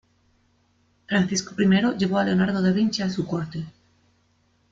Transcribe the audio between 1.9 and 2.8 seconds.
llevó a Leonardo da